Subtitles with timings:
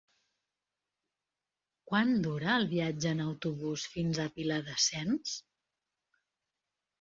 [1.91, 5.37] Quant dura el viatge en autobús fins a Viladasens?